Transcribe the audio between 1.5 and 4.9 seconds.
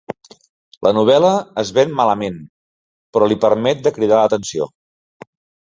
es ven malament, però li permet de cridar l'atenció.